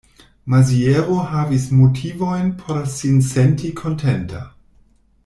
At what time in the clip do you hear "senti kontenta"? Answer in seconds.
3.29-4.43